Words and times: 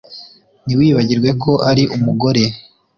Ntiwibagirwe 0.65 1.29
ko 1.43 1.51
ari 1.69 1.83
umugore 1.95 2.43